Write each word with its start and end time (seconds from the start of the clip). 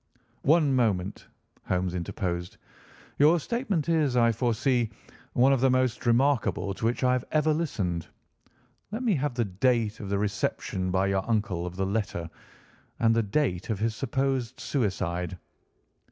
"One 0.41 0.73
moment," 0.73 1.27
Holmes 1.67 1.93
interposed, 1.93 2.57
"your 3.19 3.39
statement 3.39 3.87
is, 3.87 4.17
I 4.17 4.31
foresee, 4.31 4.89
one 5.33 5.53
of 5.53 5.61
the 5.61 5.69
most 5.69 6.07
remarkable 6.07 6.73
to 6.73 6.85
which 6.85 7.03
I 7.03 7.13
have 7.13 7.25
ever 7.31 7.53
listened. 7.53 8.07
Let 8.91 9.03
me 9.03 9.13
have 9.13 9.35
the 9.35 9.45
date 9.45 9.99
of 9.99 10.09
the 10.09 10.17
reception 10.17 10.89
by 10.89 11.05
your 11.05 11.23
uncle 11.29 11.67
of 11.67 11.75
the 11.75 11.85
letter, 11.85 12.27
and 12.99 13.13
the 13.15 13.21
date 13.21 13.69
of 13.69 13.77
his 13.77 13.95
supposed 13.95 14.59
suicide." 14.59 15.37